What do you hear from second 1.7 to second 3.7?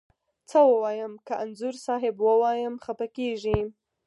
صاحب ووایم خپه کږې.